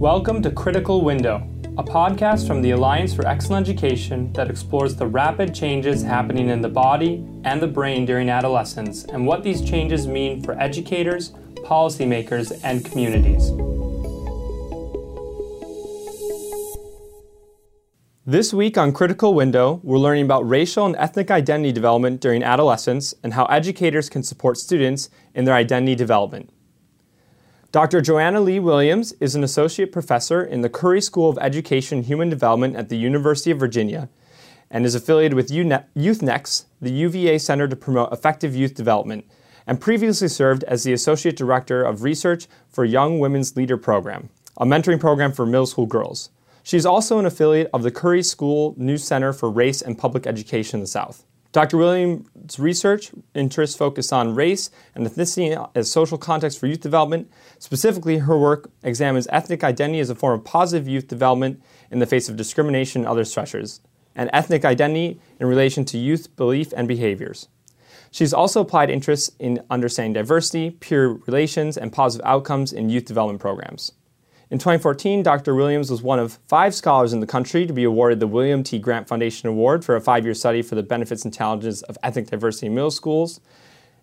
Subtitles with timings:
[0.00, 5.06] Welcome to Critical Window, a podcast from the Alliance for Excellent Education that explores the
[5.06, 10.06] rapid changes happening in the body and the brain during adolescence and what these changes
[10.06, 11.32] mean for educators,
[11.64, 13.50] policymakers, and communities.
[18.24, 23.12] This week on Critical Window, we're learning about racial and ethnic identity development during adolescence
[23.22, 26.48] and how educators can support students in their identity development.
[27.72, 28.00] Dr.
[28.00, 32.28] Joanna Lee Williams is an associate professor in the Curry School of Education and Human
[32.28, 34.08] Development at the University of Virginia
[34.72, 39.24] and is affiliated with YouthNext, the UVA Center to Promote Effective Youth Development,
[39.68, 44.66] and previously served as the Associate Director of Research for Young Women's Leader Program, a
[44.66, 46.30] mentoring program for middle school girls.
[46.64, 50.26] She is also an affiliate of the Curry School News Center for Race and Public
[50.26, 51.24] Education in the South.
[51.52, 51.78] Dr.
[51.78, 57.28] Williams' research interests focus on race and ethnicity as social context for youth development.
[57.58, 61.60] Specifically, her work examines ethnic identity as a form of positive youth development
[61.90, 63.80] in the face of discrimination and other stressors,
[64.14, 67.48] and ethnic identity in relation to youth belief and behaviors.
[68.12, 73.40] She's also applied interests in understanding diversity, peer relations, and positive outcomes in youth development
[73.40, 73.92] programs.
[74.50, 75.54] In 2014, Dr.
[75.54, 78.80] Williams was one of five scholars in the country to be awarded the William T.
[78.80, 82.26] Grant Foundation Award for a five year study for the benefits and challenges of ethnic
[82.26, 83.40] diversity in middle schools.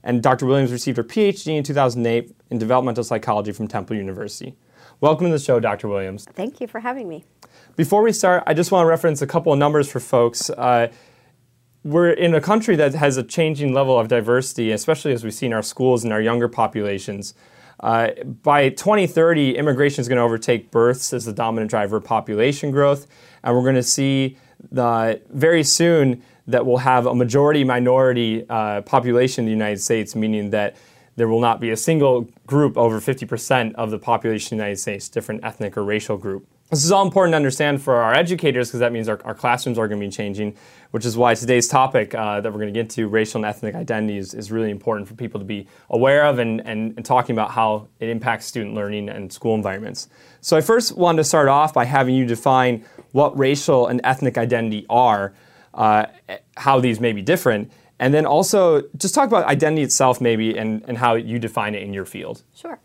[0.06, 0.46] And Dr.
[0.46, 4.56] Williams received her PhD in 2008 in developmental psychology from Temple University.
[5.02, 5.90] Welcome to the show, Dr.
[5.90, 6.24] Williams.
[6.32, 7.26] Thank you for having me.
[7.76, 10.50] Before we start, I just want to reference a couple of numbers for folks.
[10.50, 10.88] Uh,
[11.84, 15.48] we're in a country that has a changing level of diversity, especially as we see
[15.48, 17.34] in our schools and our younger populations.
[17.80, 18.10] Uh,
[18.44, 23.08] by 2030, immigration is going to overtake births as the dominant driver of population growth,
[23.44, 24.38] and we're going to see
[24.72, 30.16] the, very soon that we'll have a majority minority uh, population in the United States,
[30.16, 30.76] meaning that
[31.18, 34.80] there will not be a single group over 50% of the population in the United
[34.80, 36.48] States, different ethnic or racial group.
[36.70, 39.78] This is all important to understand for our educators because that means our, our, classrooms
[39.78, 40.54] are going to be changing,
[40.92, 43.74] which is why today's topic uh, that we're going to get to, racial and ethnic
[43.74, 47.34] identity, is, is really important for people to be aware of and, and, and, talking
[47.34, 50.10] about how it impacts student learning and school environments.
[50.42, 52.84] So I first wanted to start off by having you define
[53.14, 55.34] what racial and ethnic identity are,
[55.74, 56.08] uh,
[56.58, 60.84] how these may be different, and then also just talk about identity itself maybe and,
[60.86, 62.44] and how you define it in your field.
[62.54, 62.78] Sure.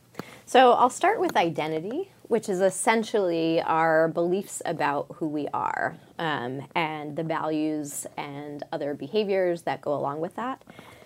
[0.46, 6.66] So I'll start with identity which is essentially our beliefs about who we are um,
[6.74, 10.62] and the values and other behaviors that go along with that.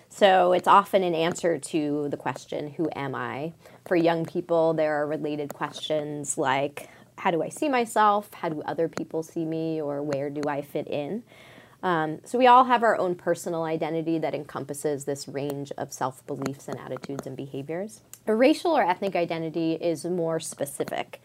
[0.07, 3.51] So it's often an answer to the question, Who am I?
[3.85, 6.87] For young people, there are related questions like,
[7.17, 8.33] How do I see myself?
[8.33, 9.81] How do other people see me?
[9.81, 11.23] Or where do I fit in?
[11.83, 16.25] Um, so we all have our own personal identity that encompasses this range of self
[16.25, 18.01] beliefs and attitudes and behaviors.
[18.25, 21.21] A racial or ethnic identity is more specific.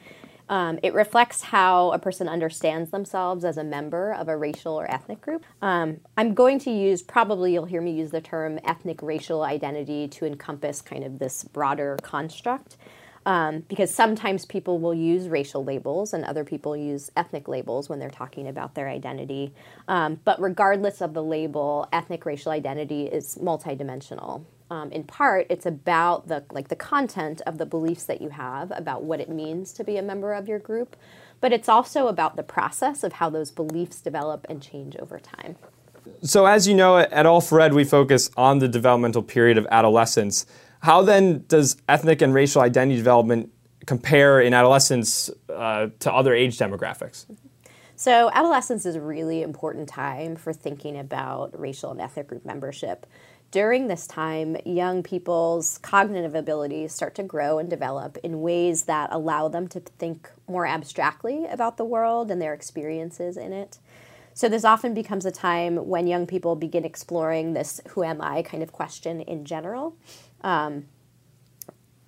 [0.49, 4.91] Um, it reflects how a person understands themselves as a member of a racial or
[4.91, 5.45] ethnic group.
[5.63, 10.09] Um, I'm going to use, probably you'll hear me use the term ethnic racial identity
[10.09, 12.77] to encompass kind of this broader construct.
[13.25, 18.01] Um, because sometimes people will use racial labels and other people use ethnic labels when
[18.01, 19.53] they're talking about their identity.
[19.87, 24.45] Um, but regardless of the label, ethnic racial identity is multidimensional.
[24.71, 28.73] Um, in part it's about the like the content of the beliefs that you have
[28.75, 30.97] about what it means to be a member of your group
[31.43, 35.57] but it's also about the process of how those beliefs develop and change over time.
[36.23, 40.47] So as you know at All4Ed we focus on the developmental period of adolescence
[40.83, 43.53] how then does ethnic and racial identity development
[43.87, 47.27] compare in adolescence uh, to other age demographics
[47.97, 53.07] so adolescence is a really important time for thinking about racial and ethnic group membership
[53.53, 59.11] during this time, young people's cognitive abilities start to grow and develop in ways that
[59.13, 63.79] allow them to think more abstractly about the world and their experiences in it.
[64.33, 68.41] So, this often becomes a time when young people begin exploring this who am I
[68.41, 69.97] kind of question in general.
[70.43, 70.87] Um,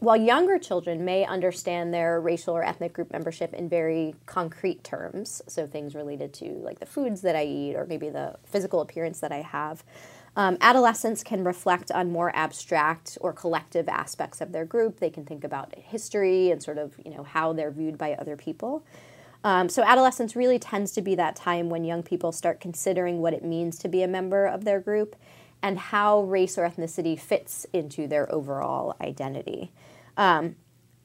[0.04, 5.40] while younger children may understand their racial or ethnic group membership in very concrete terms,
[5.48, 9.20] so things related to like the foods that I eat or maybe the physical appearance
[9.20, 9.82] that I have,
[10.36, 15.00] um, adolescents can reflect on more abstract or collective aspects of their group.
[15.00, 18.36] They can think about history and sort of you know how they're viewed by other
[18.36, 18.84] people.
[19.44, 23.34] Um, so adolescence really tends to be that time when young people start considering what
[23.34, 25.16] it means to be a member of their group
[25.64, 29.72] and how race or ethnicity fits into their overall identity.
[30.16, 30.56] Um,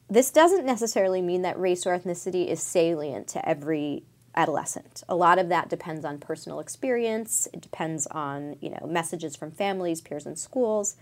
[0.08, 4.04] this doesn't necessarily mean that race or ethnicity is salient to every
[4.34, 5.02] adolescent.
[5.08, 7.48] A lot of that depends on personal experience.
[7.54, 10.96] It depends on you know messages from families, peers, and schools.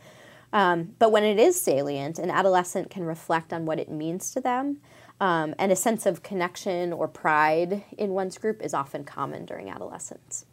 [0.52, 4.40] Um, but when it is salient, an adolescent can reflect on what it means to
[4.40, 4.66] them
[5.20, 9.68] Um, and a sense of connection or pride in one's group is often common during
[9.68, 10.46] adolescence.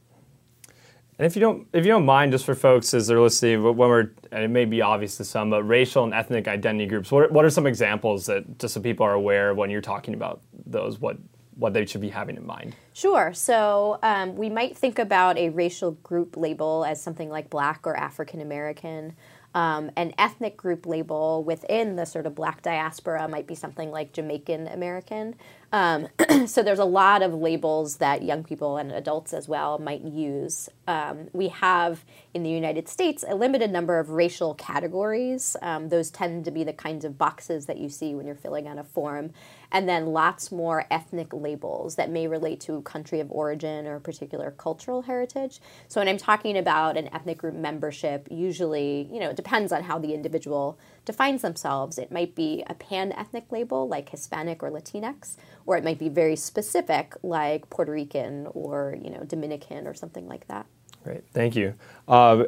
[1.18, 3.78] And if you don't, if you don't mind, just for folks as they're listening, when
[3.78, 7.24] we're, and it may be obvious to some, but racial and ethnic identity groups, what
[7.24, 10.42] are, what are some examples that just so people are aware when you're talking about
[10.66, 11.18] those, what
[11.58, 12.76] what they should be having in mind?
[12.94, 13.34] Sure.
[13.34, 17.96] So um, we might think about a racial group label as something like Black or
[17.96, 19.16] African American.
[19.56, 24.12] Um, an ethnic group label within the sort of black diaspora might be something like
[24.12, 25.34] Jamaican American.
[25.72, 26.10] Um,
[26.46, 30.70] so there's a lot of labels that young people and adults as well might use.
[30.88, 32.04] Um, we have
[32.34, 35.56] in the United States a limited number of racial categories.
[35.62, 38.68] Um, those tend to be the kinds of boxes that you see when you're filling
[38.68, 39.32] out a form
[39.72, 44.52] and then lots more ethnic labels that may relate to country of origin or particular
[44.52, 45.60] cultural heritage.
[45.88, 49.84] So when I'm talking about an ethnic group membership, usually, you know, it depends on
[49.84, 51.98] how the individual defines themselves.
[51.98, 55.36] It might be a pan ethnic label like Hispanic or Latinx,
[55.66, 60.28] or it might be very specific like Puerto Rican or, you know, Dominican or something
[60.28, 60.66] like that.
[61.04, 61.76] Great, thank you.
[62.08, 62.46] Uh,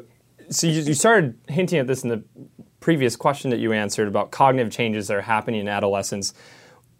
[0.49, 2.23] so you, you started hinting at this in the
[2.79, 6.33] previous question that you answered about cognitive changes that are happening in adolescence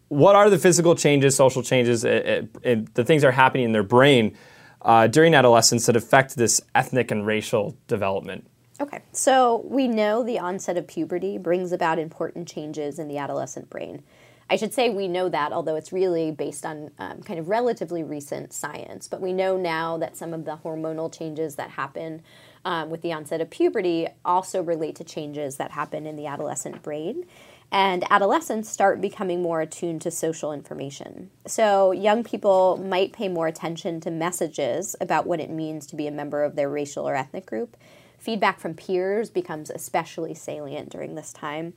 [0.10, 3.66] what are the physical changes, social changes, it, it, it, the things that are happening
[3.66, 4.38] in their brain
[4.82, 8.48] uh, during adolescence that affect this ethnic and racial development?
[8.80, 13.70] Okay, so we know the onset of puberty brings about important changes in the adolescent
[13.70, 14.04] brain.
[14.50, 18.04] I should say we know that, although it's really based on um, kind of relatively
[18.04, 19.08] recent science.
[19.08, 22.22] But we know now that some of the hormonal changes that happen
[22.64, 26.82] um, with the onset of puberty also relate to changes that happen in the adolescent
[26.82, 27.26] brain
[27.72, 31.30] and adolescents start becoming more attuned to social information.
[31.46, 36.08] So, young people might pay more attention to messages about what it means to be
[36.08, 37.76] a member of their racial or ethnic group.
[38.18, 41.74] Feedback from peers becomes especially salient during this time.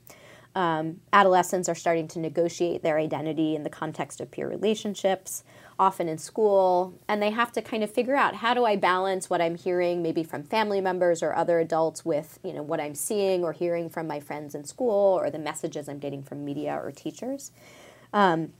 [0.53, 5.43] Um, adolescents are starting to negotiate their identity in the context of peer relationships
[5.79, 9.29] often in school, and they have to kind of figure out how do I balance
[9.29, 12.95] what I'm hearing, maybe from family members or other adults, with you know what I'm
[12.95, 16.75] seeing or hearing from my friends in school or the messages I'm getting from media
[16.75, 17.51] or teachers.
[18.13, 18.53] Um,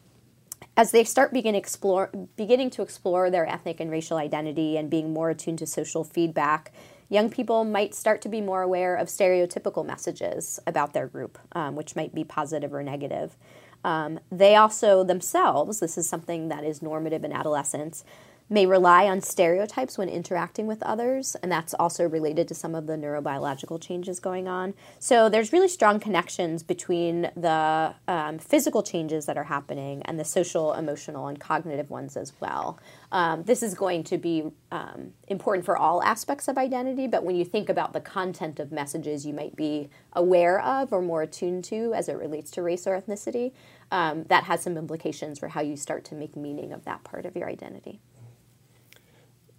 [0.78, 5.12] as they start begin explore, beginning to explore their ethnic and racial identity and being
[5.14, 6.72] more attuned to social feedback,
[7.12, 11.76] young people might start to be more aware of stereotypical messages about their group, um,
[11.76, 13.36] which might be positive or negative.
[13.84, 18.06] Um, they also themselves, this is something that is normative in adolescence,
[18.52, 22.86] may rely on stereotypes when interacting with others, and that's also related to some of
[22.86, 24.74] the neurobiological changes going on.
[25.00, 30.26] So there's really strong connections between the um, physical changes that are happening and the
[30.26, 32.78] social, emotional, and cognitive ones as well.
[33.14, 37.38] Um, this is going to be um, important for all aspects of identity, but when
[37.38, 41.64] you think about the content of messages you might be aware of or more attuned
[41.66, 43.54] to as it relates to race or ethnicity,
[43.92, 47.26] um, that has some implications for how you start to make meaning of that part
[47.26, 48.02] of your identity.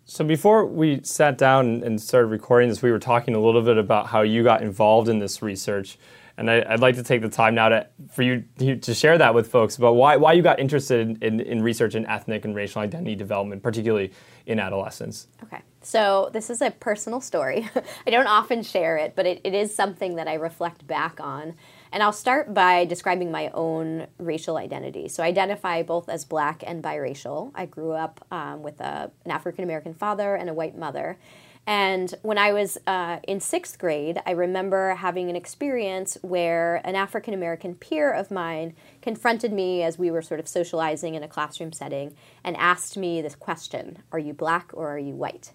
[0.04, 3.78] So before we sat down and started recording this, we were talking a little bit
[3.78, 5.96] about how you got involved in this research,
[6.36, 9.32] and I, would like to take the time now to for you to share that
[9.32, 12.82] with folks about why why you got interested in, in research in ethnic and racial
[12.82, 14.12] identity development, particularly
[14.46, 15.28] in adolescence.
[15.44, 17.68] Okay, so this is a personal story.
[18.06, 21.54] I don't often share it, but it, it is something that I reflect back on.
[21.92, 25.08] And I'll start by describing my own racial identity.
[25.08, 27.52] So I identify both as black and biracial.
[27.54, 31.18] I grew up um, with a, an African American father and a white mother.
[31.66, 36.96] And when I was uh, in sixth grade, I remember having an experience where an
[36.96, 41.28] African American peer of mine confronted me as we were sort of socializing in a
[41.28, 45.52] classroom setting and asked me this question Are you black or are you white?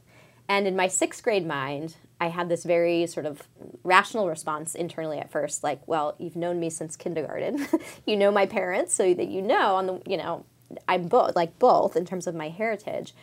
[0.50, 3.44] And in my sixth grade mind, I had this very sort of
[3.84, 7.68] rational response internally at first, like, well, you've known me since kindergarten.
[8.06, 10.46] you know my parents, so that you know on the you know,
[10.88, 13.13] I'm both like both in terms of my heritage.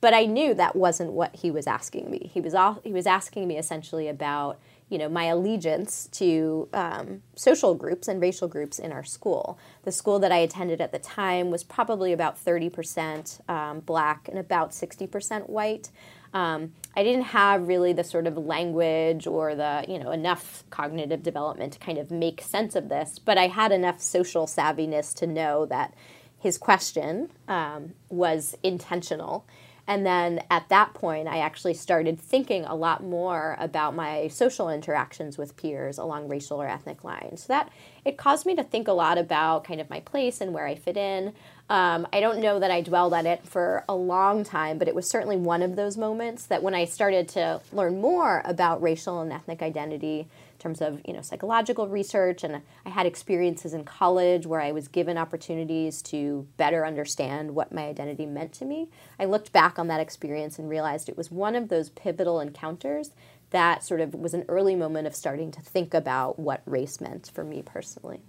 [0.00, 2.30] But I knew that wasn't what he was asking me.
[2.32, 4.60] He was he was asking me essentially about
[4.90, 9.58] you know my allegiance to um, social groups and racial groups in our school.
[9.84, 14.38] The school that I attended at the time was probably about 30% um, black and
[14.38, 15.90] about 60% white.
[16.34, 21.22] Um, I didn't have really the sort of language or the, you know, enough cognitive
[21.22, 25.26] development to kind of make sense of this, but I had enough social savviness to
[25.26, 25.94] know that
[26.38, 29.46] his question um, was intentional.
[29.86, 34.70] And then at that point, I actually started thinking a lot more about my social
[34.70, 37.44] interactions with peers along racial or ethnic lines.
[37.44, 37.70] So that
[38.04, 40.74] it caused me to think a lot about kind of my place and where I
[40.74, 41.34] fit in.
[41.70, 44.94] Um, I don't know that I dwelled on it for a long time, but it
[44.94, 49.22] was certainly one of those moments that when I started to learn more about racial
[49.22, 53.84] and ethnic identity, in terms of you know psychological research, and I had experiences in
[53.84, 58.90] college where I was given opportunities to better understand what my identity meant to me.
[59.18, 63.12] I looked back on that experience and realized it was one of those pivotal encounters
[63.50, 67.30] that sort of was an early moment of starting to think about what race meant
[67.32, 68.20] for me personally.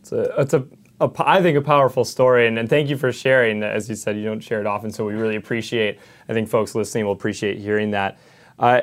[0.00, 0.66] It's a, it's a,
[1.00, 3.62] a I think a powerful story, and, and thank you for sharing.
[3.62, 5.98] As you said, you don't share it often, so we really appreciate.
[6.28, 8.18] I think folks listening will appreciate hearing that.
[8.58, 8.82] Uh,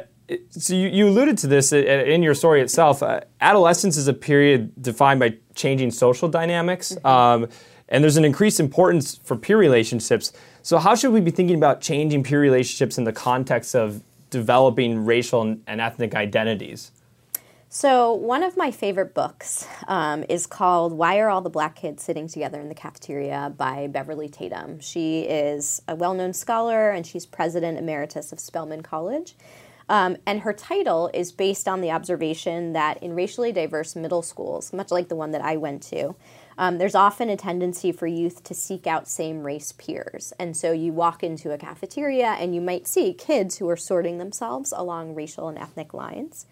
[0.50, 3.04] so you, you, alluded to this in your story itself.
[3.04, 7.08] Uh, adolescence is a period defined by changing social dynamics, mm-hmm.
[7.08, 7.50] um,
[7.90, 10.32] and there's an increased importance for peer relationships.
[10.62, 15.04] So how should we be thinking about changing peer relationships in the context of developing
[15.04, 16.92] racial and ethnic identities?
[17.74, 22.04] So, one of my favorite books um, is called Why Are All the Black Kids
[22.04, 24.82] Sitting Together in the Cafeteria by Beverly Tatum.
[24.82, 29.36] She is a well known scholar and she's president emeritus of Spelman College.
[29.88, 34.74] Um, and her title is based on the observation that in racially diverse middle schools,
[34.74, 36.16] much like the one that I went to,
[36.58, 40.34] um, there's often a tendency for youth to seek out same race peers.
[40.38, 44.18] And so you walk into a cafeteria and you might see kids who are sorting
[44.18, 46.48] themselves along racial and ethnic lines.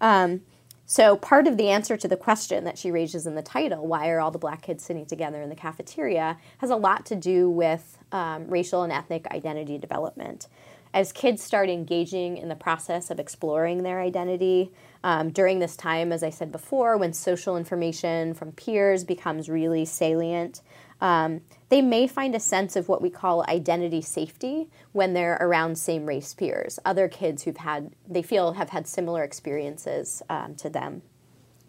[0.00, 0.42] Um,
[0.86, 4.08] so, part of the answer to the question that she raises in the title, why
[4.10, 7.48] are all the black kids sitting together in the cafeteria, has a lot to do
[7.48, 10.48] with um, racial and ethnic identity development.
[10.92, 14.72] As kids start engaging in the process of exploring their identity,
[15.04, 19.84] um, during this time, as I said before, when social information from peers becomes really
[19.84, 20.60] salient,
[21.00, 25.76] um, they may find a sense of what we call identity safety when they're around
[25.78, 30.68] same race peers, other kids who've had, they feel have had similar experiences um, to
[30.68, 31.02] them.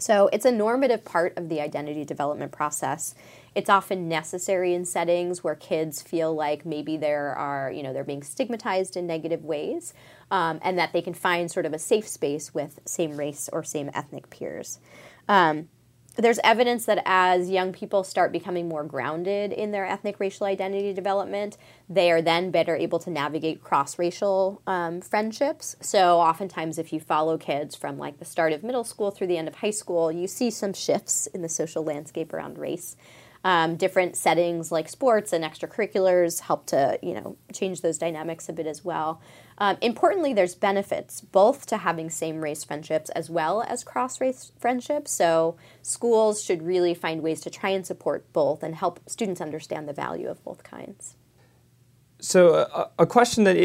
[0.01, 3.13] So it's a normative part of the identity development process.
[3.53, 8.03] It's often necessary in settings where kids feel like maybe there are, you know, they're
[8.03, 9.93] being stigmatized in negative ways,
[10.31, 13.63] um, and that they can find sort of a safe space with same race or
[13.63, 14.79] same ethnic peers.
[15.27, 15.69] Um,
[16.17, 20.93] there's evidence that as young people start becoming more grounded in their ethnic racial identity
[20.93, 21.57] development,
[21.89, 25.75] they are then better able to navigate cross racial um, friendships.
[25.79, 29.37] So, oftentimes, if you follow kids from like the start of middle school through the
[29.37, 32.97] end of high school, you see some shifts in the social landscape around race.
[33.43, 38.53] Um, different settings like sports and extracurriculars help to you know change those dynamics a
[38.53, 39.19] bit as well.
[39.57, 44.51] Um, importantly, there's benefits both to having same race friendships as well as cross race
[44.59, 45.11] friendships.
[45.11, 49.87] So schools should really find ways to try and support both and help students understand
[49.87, 51.15] the value of both kinds.
[52.19, 53.57] So a, a question that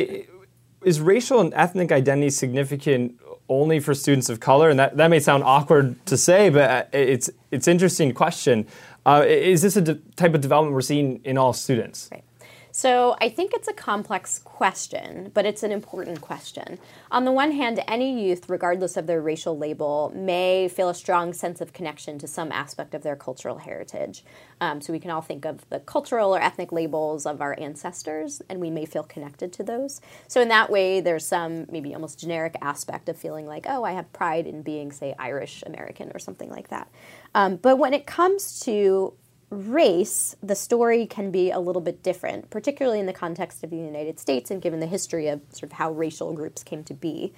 [0.83, 3.18] is racial and ethnic identity significant
[3.49, 4.71] only for students of color?
[4.71, 8.66] And that, that may sound awkward to say, but uh, it's it's interesting question.
[9.07, 12.09] Uh, is this a de- type of development we're seeing in all students?
[12.11, 12.25] Right.
[12.76, 16.78] So I think it's a complex question, but it's an important question.
[17.11, 21.33] On the one hand, any youth, regardless of their racial label, may feel a strong
[21.33, 24.25] sense of connection to some aspect of their cultural heritage.
[24.61, 28.42] Um, so we can all think of the cultural or ethnic labels of our ancestors,
[28.50, 30.02] and we may feel connected to those.
[30.28, 33.92] So in that way, there's some maybe almost generic aspect of feeling like, oh, I
[33.92, 36.90] have pride in being, say, Irish American or something like that.
[37.35, 39.14] Um, but when it comes to
[39.50, 43.76] race, the story can be a little bit different, particularly in the context of the
[43.76, 47.33] United States and given the history of sort of how racial groups came to be.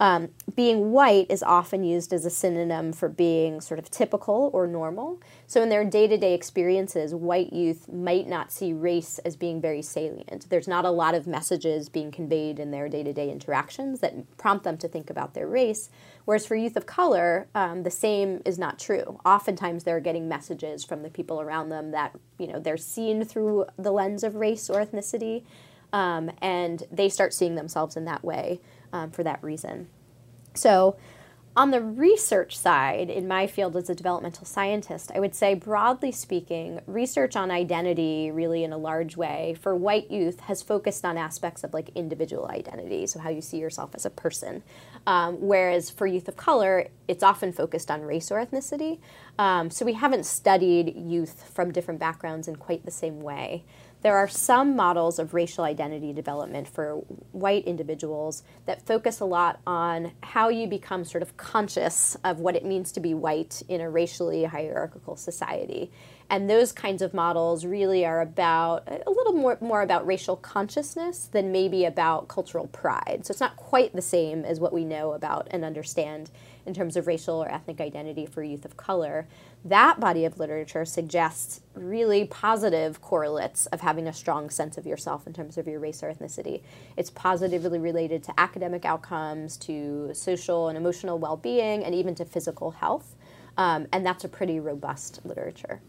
[0.00, 4.66] Um, being white is often used as a synonym for being sort of typical or
[4.66, 5.20] normal.
[5.46, 9.60] So, in their day to day experiences, white youth might not see race as being
[9.60, 10.46] very salient.
[10.50, 14.36] There's not a lot of messages being conveyed in their day to day interactions that
[14.36, 15.90] prompt them to think about their race.
[16.24, 19.20] Whereas for youth of color, um, the same is not true.
[19.24, 23.66] Oftentimes, they're getting messages from the people around them that you know they're seen through
[23.78, 25.44] the lens of race or ethnicity,
[25.92, 28.60] um, and they start seeing themselves in that way
[28.94, 29.88] um, for that reason.
[30.54, 30.96] So,
[31.56, 36.10] on the research side, in my field as a developmental scientist, I would say, broadly
[36.10, 41.16] speaking, research on identity, really in a large way, for white youth has focused on
[41.16, 44.64] aspects of like individual identity, so how you see yourself as a person.
[45.06, 48.98] Um, whereas for youth of color, it's often focused on race or ethnicity.
[49.38, 53.64] Um, so we haven't studied youth from different backgrounds in quite the same way.
[54.04, 56.96] There are some models of racial identity development for
[57.32, 62.54] white individuals that focus a lot on how you become sort of conscious of what
[62.54, 65.90] it means to be white in a racially hierarchical society.
[66.28, 71.30] And those kinds of models really are about a little more, more about racial consciousness
[71.32, 73.22] than maybe about cultural pride.
[73.22, 76.30] So it's not quite the same as what we know about and understand
[76.66, 79.26] in terms of racial or ethnic identity for youth of color,
[79.64, 85.26] that body of literature suggests really positive correlates of having a strong sense of yourself
[85.26, 86.62] in terms of your race or ethnicity.
[86.96, 92.24] It's positively related to academic outcomes, to social and emotional well being, and even to
[92.24, 93.14] physical health.
[93.56, 95.80] Um, and that's a pretty robust literature.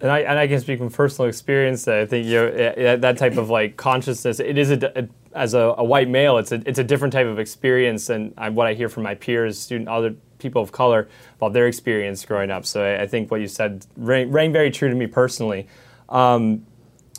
[0.00, 1.84] And I, and I can speak from personal experience.
[1.84, 4.40] That I think you know, that type of like consciousness.
[4.40, 7.26] It is a, a as a, a, white male, it's a it's a different type
[7.26, 11.52] of experience than what I hear from my peers, student, other people of color about
[11.52, 12.66] their experience growing up.
[12.66, 15.68] So I, I think what you said rang, rang, very true to me personally.
[16.08, 16.66] Um,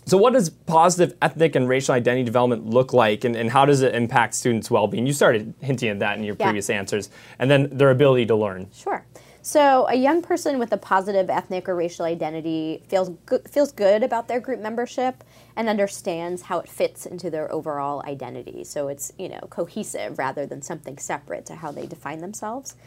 [0.05, 3.82] so, what does positive ethnic and racial identity development look like, and, and how does
[3.82, 5.08] it impact students' well being?
[5.08, 6.46] You started hinting at that in your yeah.
[6.46, 8.67] previous answers, and then their ability to learn.
[8.74, 9.05] Sure.
[9.46, 14.02] So, a young person with a positive ethnic or racial identity feels good, feels good
[14.02, 15.22] about their group membership
[15.58, 18.64] and understands how it fits into their overall identity.
[18.64, 22.78] So, it's you know cohesive rather than something separate to how they define themselves.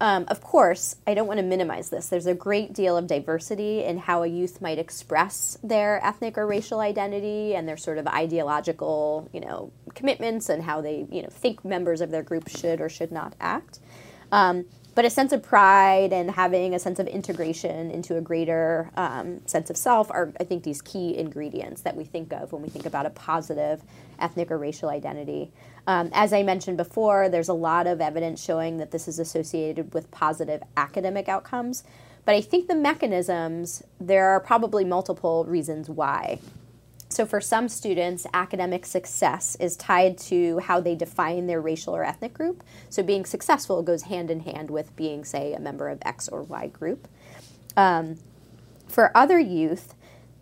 [0.00, 2.08] Um, of course, I don't want to minimize this.
[2.08, 6.46] There's a great deal of diversity in how a youth might express their ethnic or
[6.46, 11.28] racial identity and their sort of ideological, you know, commitments and how they, you know,
[11.30, 13.80] think members of their group should or should not act.
[14.32, 14.64] Um,
[14.96, 19.46] but a sense of pride and having a sense of integration into a greater um,
[19.46, 22.70] sense of self are, I think, these key ingredients that we think of when we
[22.70, 23.82] think about a positive
[24.18, 25.52] ethnic or racial identity.
[25.86, 29.92] Um, as I mentioned before, there's a lot of evidence showing that this is associated
[29.92, 31.84] with positive academic outcomes.
[32.24, 36.40] But I think the mechanisms, there are probably multiple reasons why.
[37.08, 42.04] So, for some students, academic success is tied to how they define their racial or
[42.04, 42.64] ethnic group.
[42.90, 46.42] So, being successful goes hand in hand with being, say, a member of X or
[46.42, 47.06] Y group.
[47.76, 48.16] Um,
[48.88, 49.94] for other youth,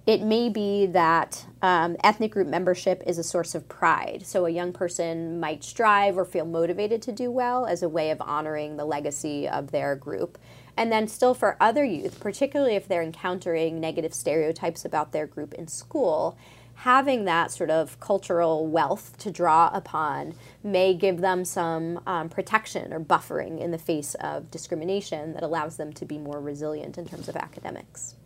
[0.06, 4.23] it may be that um, ethnic group membership is a source of pride.
[4.25, 8.11] So, a young person might strive or feel motivated to do well as a way
[8.11, 10.38] of honoring the legacy of their group.
[10.76, 15.54] And then, still for other youth, particularly if they're encountering negative stereotypes about their group
[15.54, 16.37] in school,
[16.75, 22.93] having that sort of cultural wealth to draw upon may give them some um, protection
[22.93, 27.07] or buffering in the face of discrimination that allows them to be more resilient in
[27.07, 28.16] terms of academics.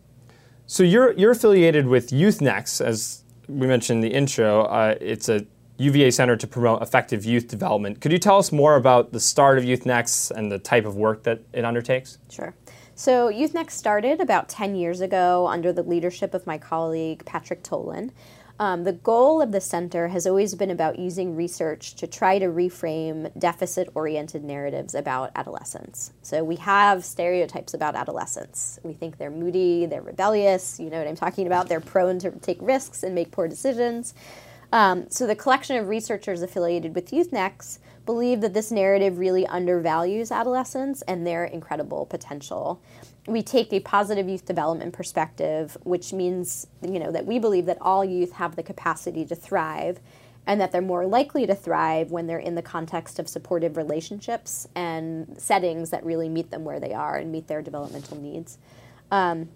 [0.65, 4.63] So you're you're affiliated with YouthNext, as we mentioned in the intro.
[4.63, 5.45] Uh, it's a
[5.79, 8.01] UVA Center to promote effective youth development.
[8.01, 11.23] Could you tell us more about the start of YouthNext and the type of work
[11.23, 12.17] that it undertakes?
[12.29, 12.53] Sure.
[12.95, 18.11] So YouthNext started about 10 years ago under the leadership of my colleague Patrick Tolan.
[18.59, 22.47] Um, the goal of the center has always been about using research to try to
[22.47, 26.11] reframe deficit oriented narratives about adolescents.
[26.23, 28.77] So we have stereotypes about adolescents.
[28.83, 32.31] We think they're moody, they're rebellious, you know what I'm talking about, they're prone to
[32.31, 34.13] take risks and make poor decisions.
[34.71, 40.31] Um, so the collection of researchers affiliated with YouthNext believe that this narrative really undervalues
[40.31, 42.81] adolescents and their incredible potential
[43.29, 47.77] we take a positive youth development perspective, which means you know that we believe that
[47.79, 49.99] all youth have the capacity to thrive,
[50.47, 54.67] and that they're more likely to thrive when they're in the context of supportive relationships
[54.75, 58.57] and settings that really meet them where they are and meet their developmental needs.
[59.11, 59.49] Um,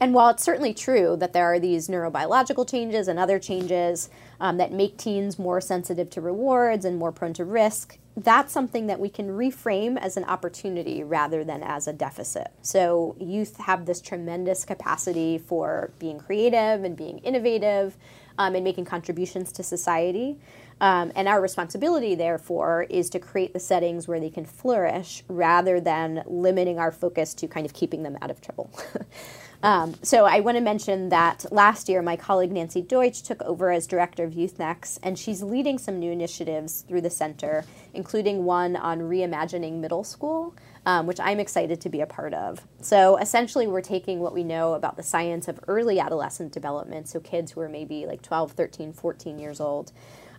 [0.00, 4.56] and while it's certainly true that there are these neurobiological changes and other changes um,
[4.56, 8.98] that make teens more sensitive to rewards and more prone to risk, that's something that
[8.98, 12.48] we can reframe as an opportunity rather than as a deficit.
[12.62, 17.96] So, youth have this tremendous capacity for being creative and being innovative
[18.38, 20.38] um, and making contributions to society.
[20.80, 25.80] Um, and our responsibility, therefore, is to create the settings where they can flourish rather
[25.80, 28.70] than limiting our focus to kind of keeping them out of trouble.
[29.66, 33.72] Um, so I want to mention that last year, my colleague Nancy Deutsch took over
[33.72, 38.76] as director of YouthNext, and she's leading some new initiatives through the center, including one
[38.76, 40.54] on reimagining middle school,
[40.86, 42.64] um, which I'm excited to be a part of.
[42.80, 47.18] So essentially, we're taking what we know about the science of early adolescent development, so
[47.18, 49.90] kids who are maybe like 12, 13, 14 years old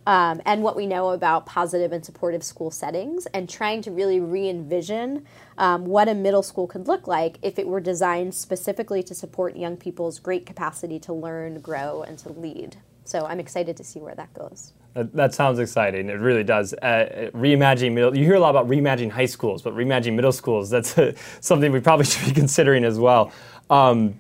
[0.08, 4.22] um, and what we know about positive and supportive school settings, and trying to really
[4.22, 5.26] re envision
[5.58, 9.58] um, what a middle school could look like if it were designed specifically to support
[9.58, 12.78] young people's great capacity to learn, grow, and to lead.
[13.04, 14.72] So I'm excited to see where that goes.
[14.94, 16.10] That, sounds exciting.
[16.10, 16.74] It really does.
[16.74, 18.18] Uh, reimagining middle.
[18.18, 20.70] You hear a lot about reimagining high schools, but reimagining middle schools.
[20.70, 23.34] That's uh, something we probably should be considering as well.
[23.70, 24.20] Um,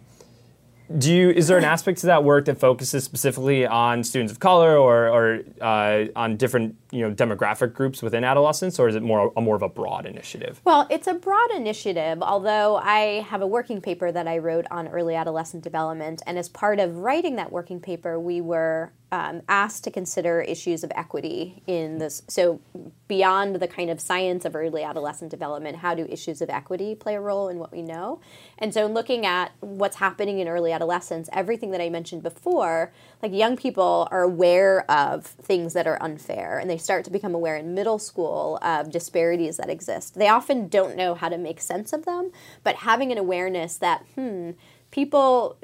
[0.95, 4.39] do you is there an aspect to that work that focuses specifically on students of
[4.39, 9.03] color or, or uh, on different you know demographic groups within adolescence or is it
[9.03, 10.61] more a more of a broad initiative?
[10.63, 14.87] Well it's a broad initiative although i have a working paper that i wrote on
[14.87, 19.83] early adolescent development and as part of writing that working paper we were um, asked
[19.85, 22.23] to consider issues of equity in this.
[22.27, 22.59] So,
[23.07, 27.15] beyond the kind of science of early adolescent development, how do issues of equity play
[27.15, 28.19] a role in what we know?
[28.57, 32.91] And so, looking at what's happening in early adolescence, everything that I mentioned before,
[33.23, 37.33] like young people are aware of things that are unfair, and they start to become
[37.33, 40.15] aware in middle school of disparities that exist.
[40.15, 42.31] They often don't know how to make sense of them,
[42.63, 44.51] but having an awareness that, hmm,
[44.91, 45.57] people,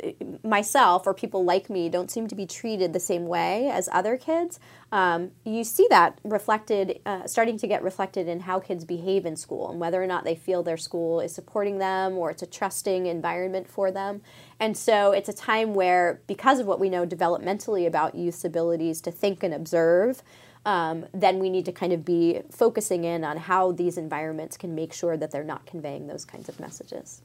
[0.44, 4.18] myself or people like me, don't seem to be treated the same way as other
[4.18, 4.60] kids.
[4.92, 9.36] Um, you see that reflected, uh, starting to get reflected in how kids behave in
[9.36, 12.48] school and whether or not they feel their school is supporting them or it's a
[12.48, 14.22] trusting environment for them.
[14.60, 19.02] And so it's a time where, because of what we know developmentally about youth's abilities
[19.02, 20.22] to think and observe,
[20.66, 24.76] um, then we need to kind of be focusing in on how these environments can
[24.76, 27.22] make sure that they're not conveying those kinds of messages.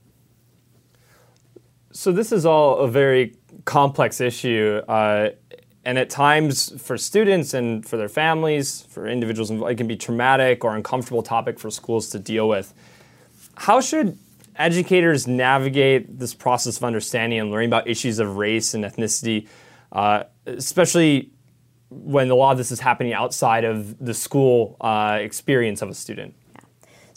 [1.92, 5.30] So this is all a very complex issue, uh,
[5.84, 10.64] and at times for students and for their families, for individuals, it can be traumatic
[10.64, 12.74] or uncomfortable topic for schools to deal with.
[13.54, 14.18] How should
[14.56, 19.48] educators navigate this process of understanding and learning about issues of race and ethnicity,
[19.92, 21.30] uh, especially
[21.88, 25.94] when a lot of this is happening outside of the school uh, experience of a
[25.94, 26.34] student?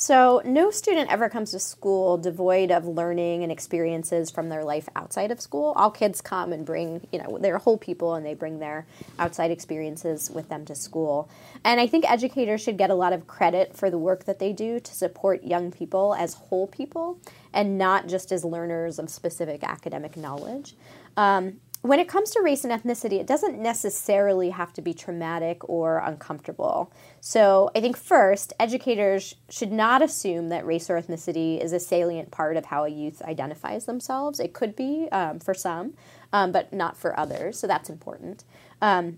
[0.01, 4.89] So, no student ever comes to school devoid of learning and experiences from their life
[4.95, 5.73] outside of school.
[5.75, 8.87] All kids come and bring, you know, they're whole people and they bring their
[9.19, 11.29] outside experiences with them to school.
[11.63, 14.53] And I think educators should get a lot of credit for the work that they
[14.53, 17.19] do to support young people as whole people
[17.53, 20.73] and not just as learners of specific academic knowledge.
[21.15, 25.67] Um, when it comes to race and ethnicity, it doesn't necessarily have to be traumatic
[25.67, 26.91] or uncomfortable.
[27.21, 32.29] So, I think first, educators should not assume that race or ethnicity is a salient
[32.29, 34.39] part of how a youth identifies themselves.
[34.39, 35.93] It could be um, for some,
[36.31, 37.57] um, but not for others.
[37.57, 38.43] So, that's important.
[38.81, 39.17] Um,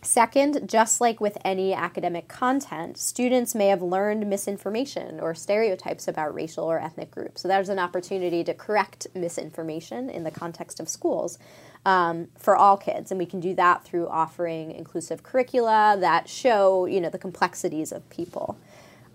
[0.00, 6.32] Second, just like with any academic content, students may have learned misinformation or stereotypes about
[6.32, 7.42] racial or ethnic groups.
[7.42, 11.38] So there's an opportunity to correct misinformation in the context of schools
[11.84, 16.86] um, for all kids, and we can do that through offering inclusive curricula that show,
[16.86, 18.56] you know, the complexities of people.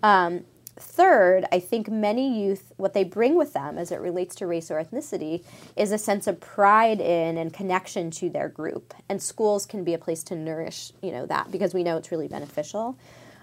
[0.01, 0.43] Um,
[0.75, 4.71] Third, I think many youth, what they bring with them as it relates to race
[4.71, 5.43] or ethnicity
[5.75, 8.93] is a sense of pride in and connection to their group.
[9.07, 12.11] And schools can be a place to nourish, you know, that because we know it's
[12.11, 12.97] really beneficial.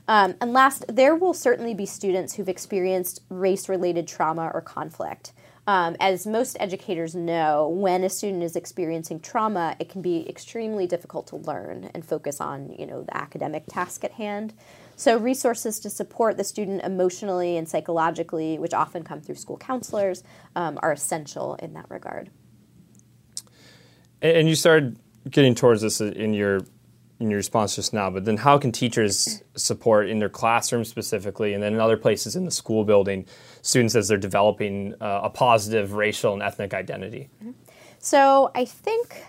[0.08, 5.32] Um, and last, there will certainly be students who've experienced race related trauma or conflict.
[5.68, 10.88] Um, as most educators know, when a student is experiencing trauma, it can be extremely
[10.88, 14.52] difficult to learn and focus on, you know, the academic task at hand.
[15.00, 20.22] So, resources to support the student emotionally and psychologically, which often come through school counselors,
[20.54, 22.28] um, are essential in that regard.
[24.20, 24.98] And you started
[25.30, 26.60] getting towards this in your
[27.18, 31.54] in your response just now, but then how can teachers support in their classroom specifically,
[31.54, 33.24] and then in other places in the school building,
[33.62, 37.30] students as they're developing uh, a positive racial and ethnic identity?
[37.42, 37.52] Mm-hmm.
[38.00, 39.24] So I think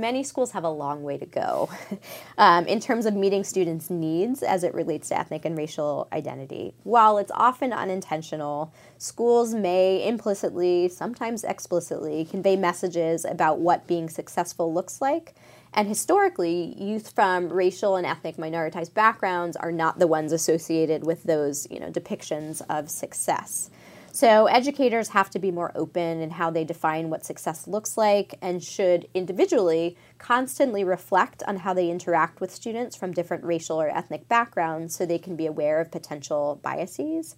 [0.00, 1.70] many schools have a long way to go
[2.38, 6.74] um, in terms of meeting students' needs as it relates to ethnic and racial identity.
[6.82, 14.72] While it's often unintentional, schools may implicitly, sometimes explicitly, convey messages about what being successful
[14.72, 15.34] looks like.
[15.72, 21.24] And historically, youth from racial and ethnic minoritized backgrounds are not the ones associated with
[21.24, 23.70] those you know, depictions of success.
[24.14, 28.38] So educators have to be more open in how they define what success looks like
[28.40, 33.88] and should individually constantly reflect on how they interact with students from different racial or
[33.88, 37.34] ethnic backgrounds so they can be aware of potential biases.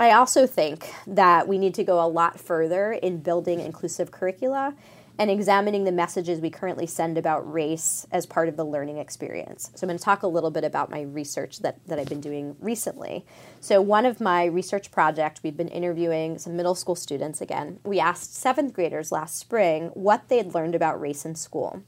[0.00, 4.74] I also think that we need to go a lot further in building inclusive curricula
[5.18, 9.70] and examining the messages we currently send about race as part of the learning experience.
[9.74, 12.20] So, I'm going to talk a little bit about my research that, that I've been
[12.20, 13.24] doing recently.
[13.60, 17.80] So, one of my research projects, we've been interviewing some middle school students again.
[17.84, 21.82] We asked seventh graders last spring what they'd learned about race in school.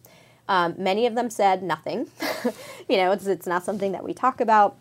[0.49, 2.09] Um, many of them said nothing.
[2.89, 4.77] you know, it's, it's not something that we talk about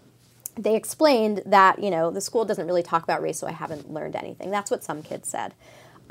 [0.55, 3.91] they explained that you know the school doesn't really talk about race so i haven't
[3.91, 5.53] learned anything that's what some kids said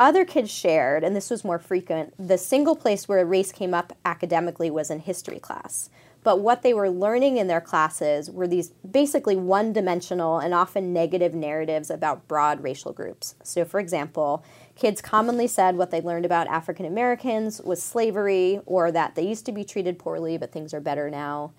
[0.00, 3.92] other kids shared, and this was more frequent, the single place where race came up
[4.04, 5.90] academically was in history class.
[6.22, 10.92] But what they were learning in their classes were these basically one dimensional and often
[10.92, 13.34] negative narratives about broad racial groups.
[13.42, 14.42] So, for example,
[14.74, 19.46] kids commonly said what they learned about African Americans was slavery or that they used
[19.46, 21.52] to be treated poorly, but things are better now.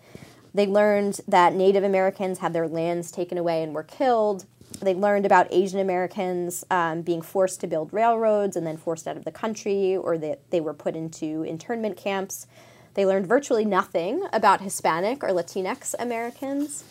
[0.53, 4.45] They learned that Native Americans had their lands taken away and were killed,
[4.85, 9.17] they learned about Asian Americans um, being forced to build railroads and then forced out
[9.17, 12.47] of the country, or that they were put into internment camps.
[12.93, 16.83] They learned virtually nothing about Hispanic or Latinx Americans.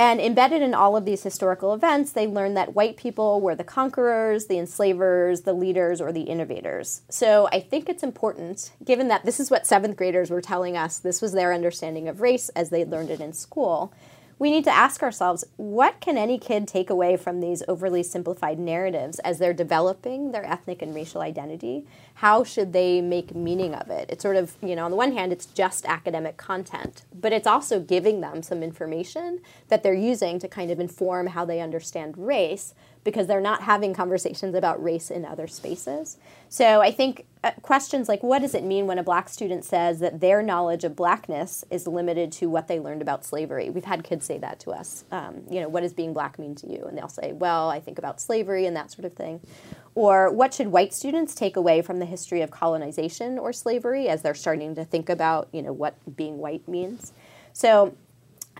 [0.00, 3.64] And embedded in all of these historical events, they learned that white people were the
[3.64, 7.02] conquerors, the enslavers, the leaders, or the innovators.
[7.08, 10.98] So I think it's important, given that this is what seventh graders were telling us,
[10.98, 13.92] this was their understanding of race as they learned it in school,
[14.38, 18.58] we need to ask ourselves what can any kid take away from these overly simplified
[18.58, 21.84] narratives as they're developing their ethnic and racial identity?
[22.14, 24.08] How should they make meaning of it?
[24.08, 27.46] It's sort of, you know, on the one hand, it's just academic content, but it's
[27.46, 32.16] also giving them some information that they're using to kind of inform how they understand
[32.16, 36.18] race because they're not having conversations about race in other spaces.
[36.48, 40.00] So I think uh, questions like what does it mean when a black student says
[40.00, 43.70] that their knowledge of blackness is limited to what they learned about slavery?
[43.70, 45.04] We've had kids say that to us.
[45.10, 46.84] Um, you know, what does being black mean to you?
[46.84, 49.40] And they'll say, well, I think about slavery and that sort of thing.
[49.94, 54.22] Or what should white students take away from the history of colonization or slavery as
[54.22, 57.12] they're starting to think about, you know, what being white means?
[57.52, 57.96] So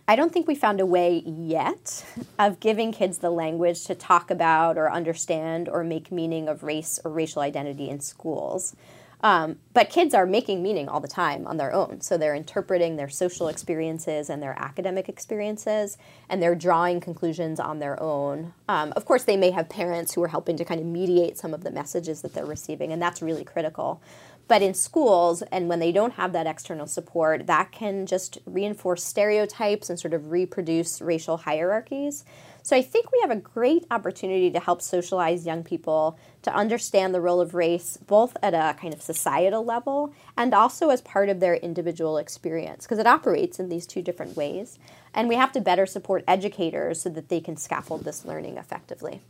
[0.09, 2.03] I don't think we found a way yet
[2.39, 6.99] of giving kids the language to talk about or understand or make meaning of race
[7.05, 8.75] or racial identity in schools.
[9.21, 12.01] Um, but kids are making meaning all the time on their own.
[12.01, 17.81] So they're interpreting their social experiences and their academic experiences, and they're drawing conclusions on
[17.81, 18.55] their own.
[18.69, 21.53] Um, of course, they may have parents who are helping to kind of mediate some
[21.53, 24.01] of the messages that they're receiving, and that's really critical.
[24.49, 29.05] But in schools, and when they don't have that external support, that can just reinforce
[29.05, 32.25] stereotypes and sort of reproduce racial hierarchies.
[32.63, 37.15] So I think we have a great opportunity to help socialize young people to understand
[37.15, 41.29] the role of race, both at a kind of societal level and also as part
[41.29, 44.79] of their individual experience, because it operates in these two different ways.
[45.15, 49.21] And we have to better support educators so that they can scaffold this learning effectively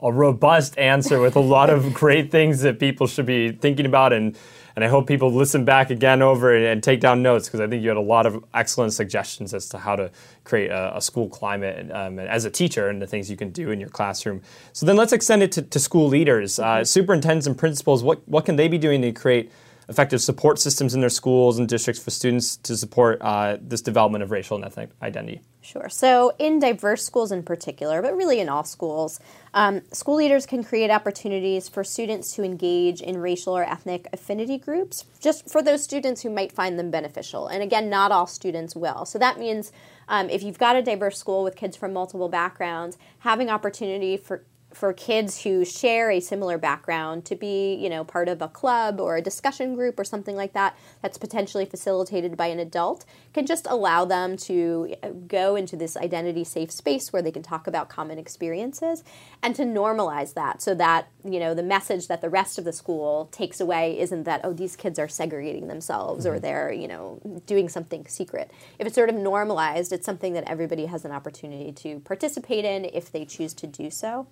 [0.00, 4.12] a robust answer with a lot of great things that people should be thinking about
[4.12, 4.36] and
[4.76, 7.66] and I hope people listen back again over and, and take down notes because I
[7.66, 10.10] think you had a lot of excellent suggestions as to how to
[10.44, 13.70] create a, a school climate um, as a teacher and the things you can do
[13.70, 14.42] in your classroom.
[14.74, 16.84] So then let's extend it to, to school leaders, uh, mm-hmm.
[16.84, 18.04] superintendents and principals.
[18.04, 19.50] What what can they be doing to create
[19.88, 24.22] effective support systems in their schools and districts for students to support uh, this development
[24.24, 25.40] of racial and ethnic identity?
[25.60, 25.88] Sure.
[25.88, 29.18] So, in diverse schools in particular, but really in all schools,
[29.52, 34.58] um, school leaders can create opportunities for students to engage in racial or ethnic affinity
[34.58, 37.48] groups, just for those students who might find them beneficial.
[37.48, 39.04] And again, not all students will.
[39.04, 39.72] So, that means
[40.08, 44.44] um, if you've got a diverse school with kids from multiple backgrounds, having opportunity for
[44.76, 49.00] for kids who share a similar background to be, you know, part of a club
[49.00, 53.46] or a discussion group or something like that that's potentially facilitated by an adult can
[53.46, 57.66] just allow them to uh, go into this identity safe space where they can talk
[57.66, 59.02] about common experiences
[59.42, 62.72] and to normalize that so that, you know, the message that the rest of the
[62.72, 66.34] school takes away isn't that oh these kids are segregating themselves mm-hmm.
[66.34, 68.50] or they're, you know, doing something secret.
[68.78, 72.84] If it's sort of normalized, it's something that everybody has an opportunity to participate in
[72.84, 74.26] if they choose to do so.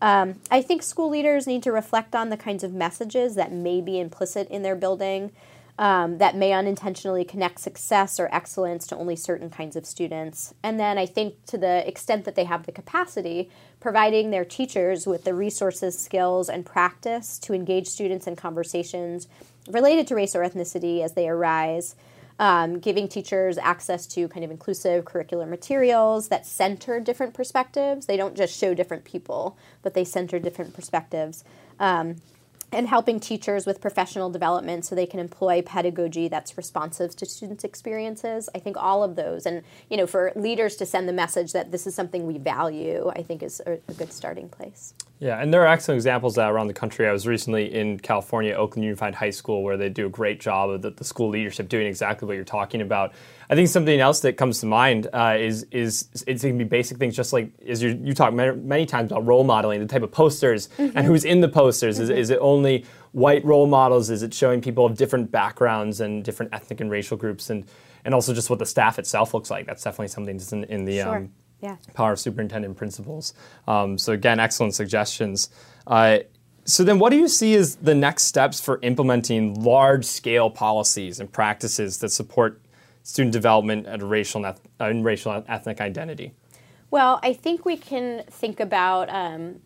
[0.00, 3.80] Um, I think school leaders need to reflect on the kinds of messages that may
[3.80, 5.32] be implicit in their building
[5.78, 10.54] um, that may unintentionally connect success or excellence to only certain kinds of students.
[10.62, 15.06] And then I think to the extent that they have the capacity, providing their teachers
[15.06, 19.28] with the resources, skills, and practice to engage students in conversations
[19.68, 21.94] related to race or ethnicity as they arise
[22.38, 28.06] um, giving teachers access to kind of inclusive curricular materials that center different perspectives.
[28.06, 31.44] They don't just show different people, but they center different perspectives.
[31.80, 32.16] Um,
[32.72, 37.64] and helping teachers with professional development so they can employ pedagogy that's responsive to students'
[37.64, 38.48] experiences.
[38.54, 41.70] I think all of those, and you know, for leaders to send the message that
[41.70, 44.94] this is something we value, I think is a, a good starting place.
[45.18, 47.08] Yeah, and there are excellent examples around the country.
[47.08, 50.68] I was recently in California, Oakland Unified High School, where they do a great job
[50.68, 53.14] of the, the school leadership doing exactly what you're talking about.
[53.48, 56.68] I think something else that comes to mind uh, is is it's going to be
[56.68, 59.86] basic things, just like as you you talk many, many, times about role modeling, the
[59.86, 60.96] type of posters mm-hmm.
[60.98, 61.94] and who's in the posters.
[61.94, 62.12] Mm-hmm.
[62.12, 64.10] Is, is it only white role models?
[64.10, 67.64] Is it showing people of different backgrounds and different ethnic and racial groups, and
[68.04, 69.64] and also just what the staff itself looks like?
[69.64, 71.16] That's definitely something that's in, in the sure.
[71.16, 71.76] um, yeah.
[71.94, 73.34] power of superintendent principals.
[73.66, 75.50] Um, so again, excellent suggestions.
[75.86, 76.18] Uh,
[76.64, 81.32] so then, what do you see as the next steps for implementing large-scale policies and
[81.32, 82.60] practices that support
[83.04, 86.34] student development and racial and, eth- uh, racial and ethnic identity?
[86.90, 89.60] Well, I think we can think about um,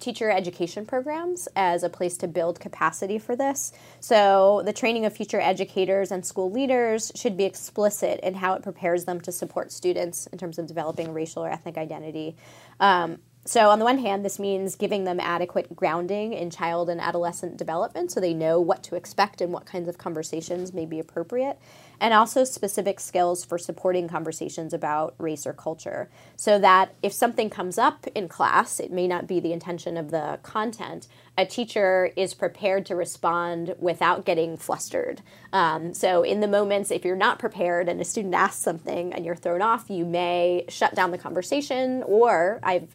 [0.00, 3.72] teacher education programs as a place to build capacity for this.
[4.00, 8.62] So, the training of future educators and school leaders should be explicit in how it
[8.62, 12.36] prepares them to support students in terms of developing racial or ethnic identity.
[12.80, 17.00] Um, so, on the one hand, this means giving them adequate grounding in child and
[17.00, 20.98] adolescent development so they know what to expect and what kinds of conversations may be
[20.98, 21.58] appropriate,
[22.00, 26.08] and also specific skills for supporting conversations about race or culture.
[26.36, 30.10] So that if something comes up in class, it may not be the intention of
[30.10, 35.22] the content, a teacher is prepared to respond without getting flustered.
[35.52, 39.24] Um, so, in the moments, if you're not prepared and a student asks something and
[39.24, 42.88] you're thrown off, you may shut down the conversation, or I've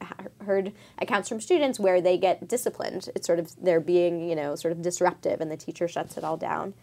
[0.45, 3.09] heard accounts from students where they get disciplined.
[3.15, 6.23] It's sort of they're being, you know, sort of disruptive, and the teacher shuts it
[6.23, 6.73] all down.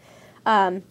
[0.44, 0.82] Um,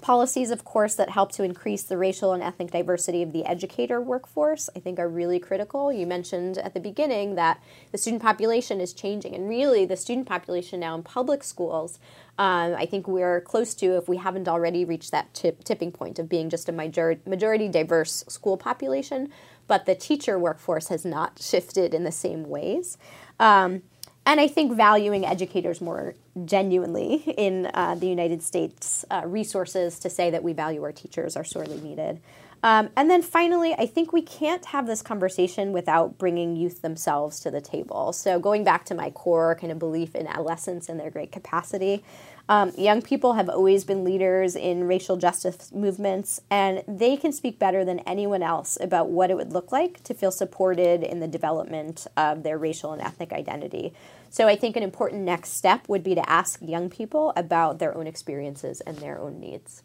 [0.00, 4.00] policies, of course, that help to increase the racial and ethnic diversity of the educator
[4.00, 5.92] workforce, I think, are really critical.
[5.92, 10.26] You mentioned at the beginning that the student population is changing, and really, the student
[10.26, 11.98] population now in public schools.
[12.38, 16.18] Um, I think we're close to, if we haven't already reached that tip, tipping point
[16.18, 19.30] of being just a major, majority diverse school population
[19.68, 22.98] but the teacher workforce has not shifted in the same ways.
[23.38, 23.82] Um,
[24.28, 26.14] and I think valuing educators more
[26.44, 31.34] genuinely in uh, the United States, uh, resources to say that we value our teachers
[31.34, 32.20] are sorely needed.
[32.62, 37.40] Um, and then finally, I think we can't have this conversation without bringing youth themselves
[37.40, 38.12] to the table.
[38.12, 42.02] So, going back to my core kind of belief in adolescence and their great capacity,
[42.48, 47.58] um, young people have always been leaders in racial justice movements, and they can speak
[47.58, 51.28] better than anyone else about what it would look like to feel supported in the
[51.28, 53.92] development of their racial and ethnic identity.
[54.30, 57.96] So, I think an important next step would be to ask young people about their
[57.96, 59.82] own experiences and their own needs.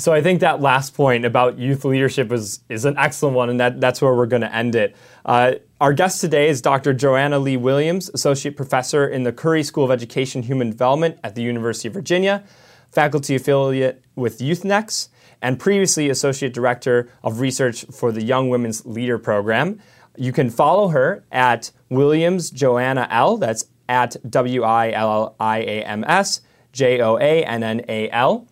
[0.00, 3.60] So I think that last point about youth leadership is, is an excellent one, and
[3.60, 4.96] that, that's where we're going to end it.
[5.26, 6.94] Uh, our guest today is Dr.
[6.94, 11.42] Joanna Lee Williams, Associate Professor in the Curry School of Education Human Development at the
[11.42, 12.42] University of Virginia,
[12.90, 15.10] faculty affiliate with Youth-Nex,
[15.42, 19.80] and previously Associate Director of Research for the Young Women's Leader Program.
[20.16, 23.36] You can follow her at Williams Joanna L.
[23.36, 26.40] That's at W I L I A M S
[26.72, 28.46] J O A N N A L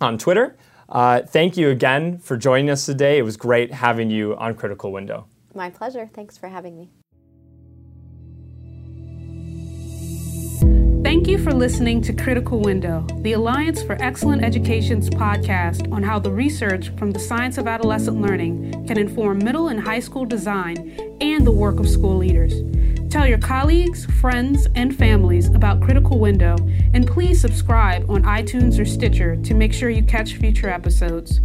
[0.00, 0.56] on Twitter.
[0.88, 3.16] Uh, thank you again for joining us today.
[3.16, 5.26] It was great having you on Critical Window.
[5.54, 6.10] My pleasure.
[6.12, 6.90] Thanks for having me.
[11.02, 16.18] Thank you for listening to Critical Window, the Alliance for Excellent Education's podcast on how
[16.18, 21.16] the research from the science of adolescent learning can inform middle and high school design
[21.22, 22.52] and the work of school leaders.
[23.10, 26.56] Tell your colleagues, friends, and families about Critical Window,
[26.92, 31.40] and please subscribe on iTunes or Stitcher to make sure you catch future episodes.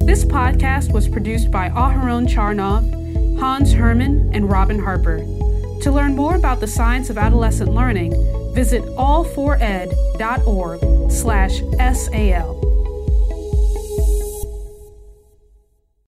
[0.00, 5.18] This podcast was produced by Aharon Charnov, Hans Herman, and Robin Harper.
[5.82, 8.12] To learn more about the science of adolescent learning,
[8.54, 11.62] visit all4ed.org slash
[11.96, 12.59] SAL.